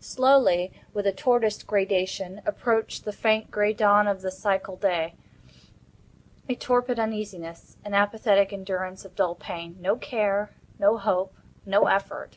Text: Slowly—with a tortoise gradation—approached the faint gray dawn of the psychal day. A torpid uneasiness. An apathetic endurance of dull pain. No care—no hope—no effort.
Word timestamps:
Slowly—with 0.00 1.06
a 1.06 1.12
tortoise 1.12 1.62
gradation—approached 1.62 3.04
the 3.04 3.12
faint 3.12 3.52
gray 3.52 3.72
dawn 3.72 4.08
of 4.08 4.20
the 4.20 4.30
psychal 4.32 4.74
day. 4.80 5.14
A 6.48 6.56
torpid 6.56 6.98
uneasiness. 6.98 7.76
An 7.84 7.94
apathetic 7.94 8.52
endurance 8.52 9.04
of 9.04 9.14
dull 9.14 9.36
pain. 9.36 9.76
No 9.78 9.94
care—no 9.94 10.96
hope—no 10.96 11.86
effort. 11.86 12.36